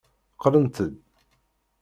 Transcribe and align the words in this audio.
Qqlent-d. 0.33 0.77